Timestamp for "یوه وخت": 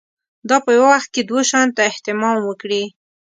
0.75-1.09